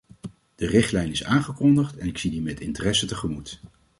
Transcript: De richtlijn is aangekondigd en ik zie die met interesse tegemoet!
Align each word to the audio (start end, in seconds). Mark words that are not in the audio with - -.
De 0.55 0.67
richtlijn 0.67 1.09
is 1.11 1.23
aangekondigd 1.23 1.97
en 1.97 2.07
ik 2.07 2.17
zie 2.17 2.31
die 2.31 2.41
met 2.41 2.59
interesse 2.59 3.05
tegemoet! 3.05 3.59